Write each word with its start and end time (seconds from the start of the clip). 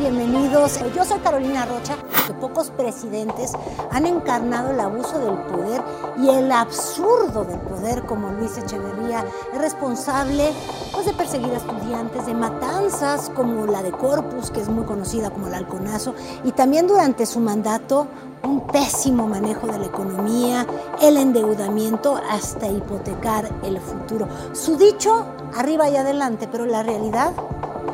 Bienvenidos. 0.00 0.80
Yo 0.96 1.04
soy 1.04 1.18
Carolina 1.18 1.66
Rocha. 1.66 1.94
Que 2.26 2.32
pocos 2.32 2.70
presidentes 2.70 3.52
han 3.90 4.06
encarnado 4.06 4.70
el 4.70 4.80
abuso 4.80 5.18
del 5.18 5.36
poder 5.52 5.82
y 6.16 6.30
el 6.30 6.50
absurdo 6.50 7.44
del 7.44 7.60
poder, 7.60 8.06
como 8.06 8.30
Luis 8.30 8.56
Echeverría, 8.56 9.26
es 9.52 9.60
responsable 9.60 10.52
pues, 10.94 11.04
de 11.04 11.12
perseguir 11.12 11.52
a 11.52 11.58
estudiantes, 11.58 12.24
de 12.24 12.32
matanzas 12.32 13.30
como 13.36 13.66
la 13.66 13.82
de 13.82 13.92
Corpus, 13.92 14.50
que 14.50 14.60
es 14.60 14.70
muy 14.70 14.86
conocida 14.86 15.28
como 15.28 15.48
el 15.48 15.54
Halconazo, 15.54 16.14
y 16.44 16.52
también 16.52 16.86
durante 16.86 17.26
su 17.26 17.40
mandato 17.40 18.06
un 18.42 18.66
pésimo 18.68 19.26
manejo 19.26 19.66
de 19.66 19.80
la 19.80 19.86
economía, 19.86 20.66
el 21.02 21.18
endeudamiento 21.18 22.18
hasta 22.30 22.68
hipotecar 22.68 23.50
el 23.64 23.78
futuro. 23.78 24.28
Su 24.54 24.78
dicho, 24.78 25.26
arriba 25.54 25.90
y 25.90 25.96
adelante, 25.96 26.48
pero 26.50 26.64
la 26.64 26.82
realidad, 26.82 27.32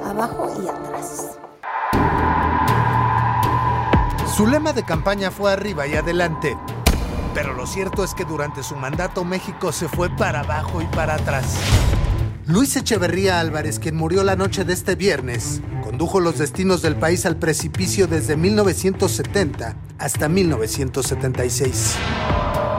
abajo 0.04 0.48
y 0.62 0.68
atrás. 0.68 1.36
Su 4.36 4.46
lema 4.46 4.74
de 4.74 4.84
campaña 4.84 5.30
fue 5.30 5.50
arriba 5.50 5.86
y 5.86 5.94
adelante. 5.94 6.58
Pero 7.32 7.54
lo 7.54 7.66
cierto 7.66 8.04
es 8.04 8.12
que 8.12 8.26
durante 8.26 8.62
su 8.62 8.76
mandato 8.76 9.24
México 9.24 9.72
se 9.72 9.88
fue 9.88 10.10
para 10.10 10.40
abajo 10.40 10.82
y 10.82 10.84
para 10.94 11.14
atrás. 11.14 11.58
Luis 12.44 12.76
Echeverría 12.76 13.40
Álvarez, 13.40 13.78
quien 13.78 13.96
murió 13.96 14.24
la 14.24 14.36
noche 14.36 14.64
de 14.64 14.74
este 14.74 14.94
viernes, 14.94 15.62
condujo 15.82 16.20
los 16.20 16.36
destinos 16.36 16.82
del 16.82 16.96
país 16.96 17.24
al 17.24 17.36
precipicio 17.36 18.08
desde 18.08 18.36
1970 18.36 19.74
hasta 19.98 20.28
1976. 20.28 21.96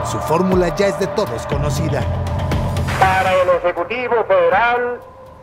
Su 0.04 0.18
fórmula 0.20 0.76
ya 0.76 0.86
es 0.86 1.00
de 1.00 1.08
todos 1.08 1.44
conocida. 1.48 2.04
Para 3.00 3.34
el 3.34 3.48
Ejecutivo 3.48 4.24
Federal, 4.28 5.00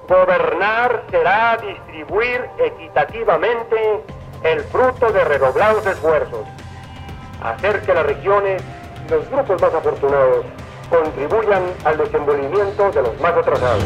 gobernar 0.07 1.07
será 1.11 1.57
distribuir 1.57 2.45
equitativamente 2.57 4.05
el 4.43 4.61
fruto 4.61 5.11
de 5.11 5.23
redoblados 5.23 5.85
esfuerzos, 5.85 6.45
hacer 7.43 7.81
que 7.81 7.93
las 7.93 8.05
regiones 8.05 8.61
y 9.05 9.11
los 9.11 9.29
grupos 9.29 9.61
más 9.61 9.73
afortunados 9.73 10.45
contribuyan 10.89 11.63
al 11.83 11.97
desenvolvimiento 11.97 12.91
de 12.91 13.01
los 13.01 13.19
más 13.21 13.33
atrasados. 13.33 13.83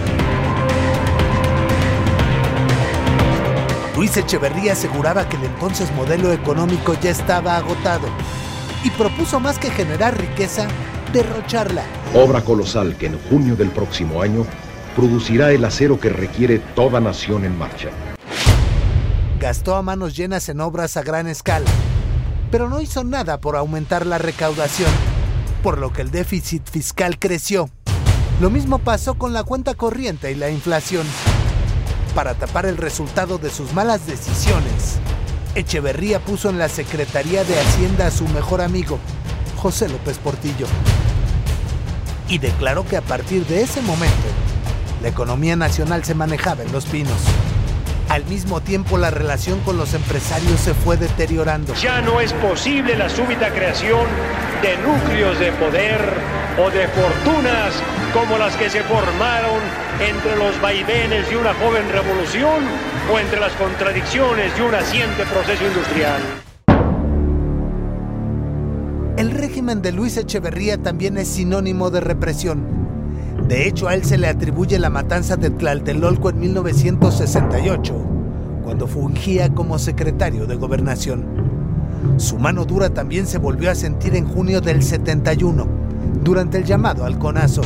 Luis 3.96 4.16
Echeverría 4.16 4.74
aseguraba 4.74 5.28
que 5.28 5.36
el 5.36 5.44
entonces 5.44 5.92
modelo 5.92 6.32
económico 6.32 6.94
ya 7.02 7.12
estaba 7.12 7.58
agotado 7.58 8.08
y 8.84 8.90
propuso 8.92 9.42
más 9.42 9.60
que 9.60 9.70
generar 9.70 10.18
riqueza, 10.18 10.68
derrocharla. 11.12 11.84
Obra 12.14 12.42
colosal 12.42 12.96
que 12.96 13.08
en 13.08 13.20
junio 13.30 13.58
del 13.58 13.72
próximo 13.72 14.22
año 14.22 14.46
producirá 14.96 15.52
el 15.52 15.66
acero 15.66 16.00
que 16.00 16.10
requiere 16.10 16.60
toda 16.76 17.02
nación 17.02 17.44
en 17.44 17.58
marcha. 17.58 17.90
Gastó 19.40 19.76
a 19.76 19.82
manos 19.82 20.18
llenas 20.18 20.50
en 20.50 20.60
obras 20.60 20.98
a 20.98 21.02
gran 21.02 21.26
escala, 21.28 21.66
pero 22.52 22.68
no 22.68 22.82
hizo 22.82 23.06
nada 23.06 23.40
por 23.40 23.56
aumentar 23.56 24.06
la 24.06 24.18
recaudación, 24.18 24.92
por 25.64 25.78
lo 25.78 25.94
que 25.94 26.02
el 26.02 26.12
déficit 26.12 26.68
fiscal 26.70 27.18
creció. 27.20 27.70
Lo 28.42 28.50
mismo 28.50 28.80
pasó 28.80 29.14
con 29.14 29.32
la 29.32 29.46
cuenta 29.46 29.76
corriente 29.76 30.30
y 30.30 30.36
la 30.36 30.50
inflación 30.50 31.08
para 32.14 32.34
tapar 32.34 32.66
el 32.66 32.76
resultado 32.76 33.38
de 33.38 33.50
sus 33.50 33.72
malas 33.72 34.06
decisiones. 34.06 35.00
Echeverría 35.56 36.20
puso 36.20 36.50
en 36.50 36.58
la 36.58 36.68
Secretaría 36.68 37.46
de 37.46 37.58
Hacienda 37.62 38.08
a 38.08 38.12
su 38.12 38.28
mejor 38.28 38.60
amigo, 38.60 39.00
José 39.56 39.88
López 39.88 40.18
Portillo. 40.18 40.68
Y 42.28 42.40
declaró 42.40 42.86
que 42.86 42.98
a 42.98 43.02
partir 43.02 43.46
de 43.46 43.62
ese 43.62 43.82
momento, 43.84 44.28
la 45.02 45.08
economía 45.08 45.56
nacional 45.56 46.04
se 46.04 46.14
manejaba 46.14 46.64
en 46.64 46.74
los 46.74 46.86
pinos. 46.86 47.22
Al 48.10 48.26
mismo 48.26 48.60
tiempo, 48.60 48.98
la 48.98 49.12
relación 49.12 49.60
con 49.60 49.78
los 49.78 49.94
empresarios 49.94 50.60
se 50.60 50.74
fue 50.74 50.98
deteriorando. 50.98 51.76
Ya 51.76 52.02
no 52.02 52.20
es 52.20 52.34
posible 52.34 52.96
la 52.96 53.08
súbita 53.08 53.52
creación 53.52 54.08
de 54.64 54.76
núcleos 54.78 55.38
de 55.38 55.52
poder 55.52 56.02
o 56.58 56.72
de 56.72 56.88
fortunas 56.88 57.72
como 58.12 58.40
las 58.40 58.56
que 58.56 58.68
se 58.68 58.82
formaron 58.82 59.60
entre 60.00 60.36
los 60.38 60.60
vaivenes 60.60 61.30
de 61.30 61.38
una 61.38 61.54
joven 61.54 61.88
revolución 61.92 62.64
o 63.14 63.20
entre 63.20 63.40
las 63.40 63.52
contradicciones 63.54 64.56
de 64.58 64.64
un 64.64 64.72
naciente 64.72 65.24
proceso 65.26 65.68
industrial. 65.68 66.20
El 69.18 69.32
régimen 69.32 69.84
de 69.84 69.92
Luis 69.92 70.18
Echeverría 70.18 70.82
también 70.82 71.20
es 71.20 71.28
sinónimo 71.28 71.92
de 71.92 72.02
represión. 72.02 72.79
De 73.48 73.68
hecho, 73.68 73.88
a 73.88 73.96
él 73.96 74.04
se 74.04 74.18
le 74.18 74.28
atribuye 74.28 74.78
la 74.78 74.90
matanza 74.90 75.36
de 75.36 75.50
Tlatelolco 75.50 76.30
en 76.30 76.40
1968, 76.40 77.96
cuando 78.64 78.88
fungía 78.88 79.50
como 79.50 79.80
secretario 79.80 80.46
de 80.46 80.56
gobernación. 80.56 81.26
Su 82.18 82.38
mano 82.38 82.66
dura 82.66 82.90
también 82.90 83.28
se 83.28 83.38
volvió 83.38 83.72
a 83.72 83.76
sentir 83.76 84.16
en 84.16 84.28
junio 84.28 84.62
del 84.62 84.84
71, 84.84 85.68
durante 86.24 86.58
el 86.58 86.66
llamado 86.66 87.06
halconazo. 87.06 87.62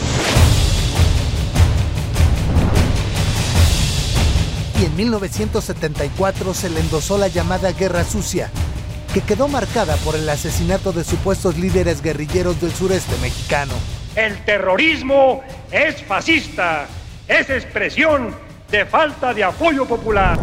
Y 4.81 4.85
en 4.85 4.95
1974 4.95 6.53
se 6.53 6.69
le 6.69 6.79
endosó 6.79 7.17
la 7.17 7.27
llamada 7.27 7.71
Guerra 7.71 8.03
Sucia, 8.03 8.49
que 9.13 9.21
quedó 9.21 9.47
marcada 9.47 9.95
por 9.97 10.15
el 10.15 10.27
asesinato 10.27 10.91
de 10.91 11.03
supuestos 11.03 11.57
líderes 11.57 12.01
guerrilleros 12.01 12.59
del 12.59 12.71
sureste 12.71 13.15
mexicano. 13.21 13.73
El 14.15 14.37
terrorismo 14.45 15.41
es 15.73 16.03
fascista, 16.03 16.85
es 17.27 17.49
expresión 17.49 18.35
de 18.69 18.85
falta 18.85 19.33
de 19.33 19.43
apoyo 19.43 19.87
popular. 19.87 20.37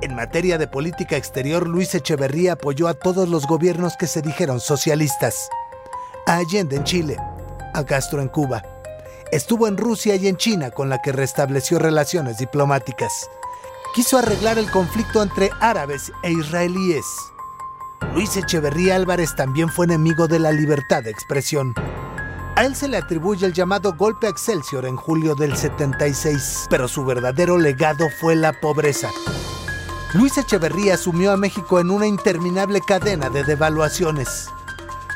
En 0.00 0.14
materia 0.14 0.56
de 0.56 0.66
política 0.66 1.18
exterior, 1.18 1.68
Luis 1.68 1.94
Echeverría 1.94 2.54
apoyó 2.54 2.88
a 2.88 2.94
todos 2.94 3.28
los 3.28 3.46
gobiernos 3.46 3.94
que 3.98 4.06
se 4.06 4.22
dijeron 4.22 4.60
socialistas. 4.60 5.50
A 6.26 6.36
Allende 6.36 6.76
en 6.76 6.84
Chile, 6.84 7.18
a 7.74 7.84
Castro 7.84 8.22
en 8.22 8.28
Cuba. 8.28 8.62
Estuvo 9.30 9.68
en 9.68 9.76
Rusia 9.76 10.16
y 10.16 10.28
en 10.28 10.38
China 10.38 10.70
con 10.70 10.88
la 10.88 11.02
que 11.02 11.12
restableció 11.12 11.78
relaciones 11.78 12.38
diplomáticas. 12.38 13.28
Quiso 13.94 14.16
arreglar 14.16 14.56
el 14.56 14.70
conflicto 14.70 15.22
entre 15.22 15.50
árabes 15.60 16.10
e 16.22 16.32
israelíes. 16.32 17.04
Luis 18.14 18.34
Echeverría 18.38 18.96
Álvarez 18.96 19.36
también 19.36 19.68
fue 19.68 19.84
enemigo 19.84 20.26
de 20.26 20.38
la 20.38 20.52
libertad 20.52 21.02
de 21.02 21.10
expresión. 21.10 21.74
A 22.56 22.64
él 22.64 22.76
se 22.76 22.86
le 22.86 22.96
atribuye 22.96 23.46
el 23.46 23.52
llamado 23.52 23.94
golpe 23.94 24.28
Excelsior 24.28 24.86
en 24.86 24.96
julio 24.96 25.34
del 25.34 25.56
76, 25.56 26.66
pero 26.70 26.86
su 26.86 27.04
verdadero 27.04 27.58
legado 27.58 28.08
fue 28.20 28.36
la 28.36 28.52
pobreza. 28.52 29.10
Luis 30.12 30.38
Echeverría 30.38 30.94
asumió 30.94 31.32
a 31.32 31.36
México 31.36 31.80
en 31.80 31.90
una 31.90 32.06
interminable 32.06 32.80
cadena 32.80 33.28
de 33.28 33.42
devaluaciones. 33.42 34.46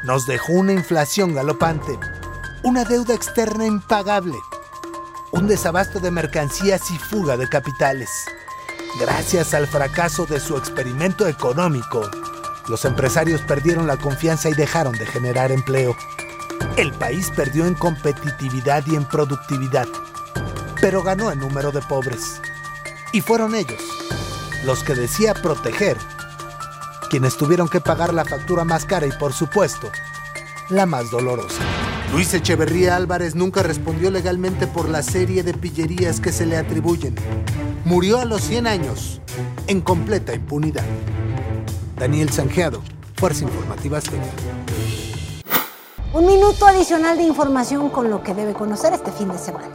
Nos 0.03 0.27
dejó 0.27 0.55
una 0.55 0.73
inflación 0.73 1.33
galopante, 1.33 2.01
una 2.65 2.85
deuda 2.85 3.15
externa 3.15 3.67
impagable, 3.67 4.37
un 5.31 5.47
desabasto 5.47 6.01
de 6.01 6.11
mercancías 6.11 6.91
y 6.91 6.99
fuga 6.99 7.37
de 7.37 7.49
capitales. 7.49 8.11
Gracias 8.99 9.55
al 9.55 9.69
fracaso 9.69 10.27
de 10.27 10.41
su 10.41 10.57
experimento 10.57 11.29
económico, 11.29 12.11
los 12.69 12.85
empresarios 12.85 13.41
perdieron 13.43 13.87
la 13.87 13.97
confianza 13.97 14.51
y 14.51 14.55
dejaron 14.55 14.93
de 14.95 15.07
generar 15.07 15.53
empleo. 15.53 15.97
El 16.79 16.93
país 16.93 17.33
perdió 17.35 17.67
en 17.67 17.75
competitividad 17.75 18.85
y 18.87 18.95
en 18.95 19.05
productividad, 19.05 19.89
pero 20.81 21.03
ganó 21.03 21.33
en 21.33 21.41
número 21.41 21.73
de 21.73 21.81
pobres. 21.81 22.41
Y 23.13 23.21
fueron 23.21 23.57
ellos, 23.57 23.83
los 24.65 24.85
que 24.85 24.95
decía 24.95 25.35
proteger, 25.35 25.97
quienes 27.11 27.37
tuvieron 27.37 27.69
que 27.69 27.81
pagar 27.81 28.15
la 28.15 28.25
factura 28.25 28.63
más 28.63 28.85
cara 28.85 29.09
y 29.09 29.11
por 29.11 29.33
supuesto, 29.33 29.91
la 30.71 30.87
más 30.87 31.11
dolorosa. 31.11 31.61
Luis 32.13 32.33
Echeverría 32.33 32.95
Álvarez 32.95 33.35
nunca 33.35 33.65
respondió 33.65 34.13
legalmente 34.13 34.69
por 34.69 34.89
la 34.89 35.03
serie 35.03 35.43
de 35.43 35.55
pillerías 35.55 36.21
que 36.21 36.31
se 36.31 36.47
le 36.47 36.57
atribuyen. 36.57 37.17
Murió 37.87 38.21
a 38.21 38.25
los 38.25 38.43
100 38.43 38.69
años, 38.69 39.21
en 39.67 39.81
completa 39.81 40.33
impunidad. 40.33 40.87
Daniel 41.97 42.31
Sanjeado, 42.31 42.83
Fuerza 43.17 43.43
Informativa 43.43 43.99
Azteca. 43.99 44.31
Un 46.11 46.27
minuto 46.27 46.67
adicional 46.67 47.19
de 47.19 47.23
información 47.25 47.91
con 47.91 48.09
lo 48.09 48.23
que 48.23 48.33
debe 48.33 48.55
conocer 48.55 48.95
este 48.95 49.13
fin 49.13 49.29
de 49.29 49.37
semana. 49.37 49.69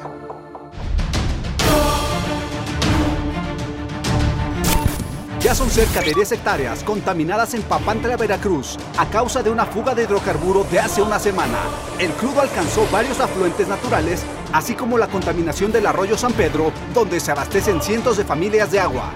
Ya 5.40 5.54
son 5.54 5.70
cerca 5.70 6.02
de 6.02 6.12
10 6.12 6.32
hectáreas 6.32 6.84
contaminadas 6.84 7.54
en 7.54 7.62
Papantla, 7.62 8.18
Veracruz, 8.18 8.80
a 8.98 9.06
causa 9.06 9.44
de 9.44 9.52
una 9.52 9.68
fuga 9.68 9.94
de 9.94 10.06
hidrocarburo 10.06 10.64
de 10.64 10.80
hace 10.80 11.04
una 11.04 11.20
semana. 11.20 11.60
El 12.00 12.10
crudo 12.14 12.42
alcanzó 12.42 12.88
varios 12.92 13.20
afluentes 13.20 13.68
naturales, 13.68 14.24
así 14.54 14.74
como 14.74 14.98
la 14.98 15.10
contaminación 15.10 15.72
del 15.72 15.86
arroyo 15.86 16.18
San 16.18 16.34
Pedro, 16.34 16.72
donde 16.96 17.20
se 17.20 17.32
abastecen 17.32 17.80
cientos 17.80 18.18
de 18.18 18.24
familias 18.24 18.72
de 18.72 18.80
agua. 18.80 19.14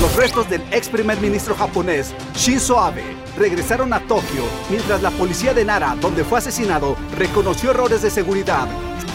Los 0.00 0.14
restos 0.14 0.48
del 0.48 0.62
ex 0.70 0.88
primer 0.88 1.20
ministro 1.20 1.56
japonés 1.56 2.14
Shinzo 2.36 2.78
Abe 2.78 3.02
regresaron 3.36 3.92
a 3.92 3.98
Tokio 3.98 4.44
mientras 4.70 5.02
la 5.02 5.10
policía 5.10 5.52
de 5.54 5.64
Nara, 5.64 5.96
donde 6.00 6.22
fue 6.22 6.38
asesinado, 6.38 6.96
reconoció 7.16 7.72
errores 7.72 8.02
de 8.02 8.10
seguridad. 8.10 8.68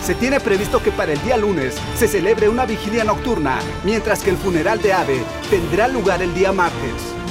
Se 0.03 0.13
tiene 0.13 0.41
previsto 0.41 0.83
que 0.83 0.91
para 0.91 1.13
el 1.13 1.23
día 1.23 1.37
lunes 1.37 1.75
se 1.97 2.09
celebre 2.09 2.49
una 2.49 2.65
vigilia 2.65 3.05
nocturna, 3.05 3.59
mientras 3.85 4.23
que 4.23 4.31
el 4.31 4.37
funeral 4.37 4.81
de 4.81 4.91
Abe 4.91 5.23
tendrá 5.49 5.87
lugar 5.87 6.21
el 6.21 6.33
día 6.33 6.51
martes. 6.51 7.22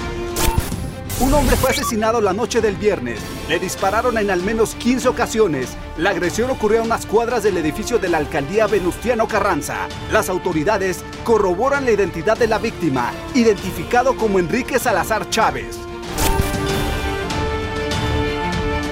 Un 1.22 1.32
hombre 1.34 1.54
fue 1.54 1.70
asesinado 1.70 2.20
la 2.20 2.32
noche 2.32 2.60
del 2.60 2.74
viernes. 2.74 3.20
Le 3.48 3.60
dispararon 3.60 4.19
en 4.19 4.28
al 4.32 4.42
menos 4.42 4.74
15 4.74 5.08
ocasiones. 5.08 5.69
La 5.96 6.10
agresión 6.10 6.50
ocurrió 6.50 6.80
a 6.80 6.82
unas 6.82 7.06
cuadras 7.06 7.44
del 7.44 7.56
edificio 7.58 8.00
de 8.00 8.08
la 8.08 8.19
alcaldía 8.19 8.66
Venustiano 8.66 9.28
Carranza. 9.28 9.86
Las 10.10 10.28
autoridades 10.28 11.04
corroboran 11.22 11.84
la 11.84 11.92
identidad 11.92 12.36
de 12.36 12.48
la 12.48 12.58
víctima, 12.58 13.12
identificado 13.34 14.16
como 14.16 14.40
Enrique 14.40 14.80
Salazar 14.80 15.30
Chávez. 15.30 15.78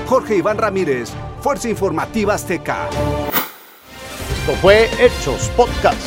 Jorge 0.06 0.36
Iván 0.36 0.58
Ramírez, 0.58 1.10
Fuerza 1.40 1.68
Informativa 1.68 2.34
Azteca. 2.34 2.88
Esto 4.38 4.52
fue 4.62 4.88
Hechos 5.00 5.50
Podcast. 5.56 5.98